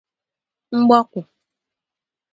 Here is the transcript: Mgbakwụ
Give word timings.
Mgbakwụ 0.77 1.21